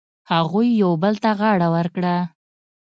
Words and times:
هغوی 0.31 0.67
یو 0.83 0.91
بل 1.03 1.15
ته 1.23 1.29
غاړه 1.39 1.67
ورکړه. 1.75 2.15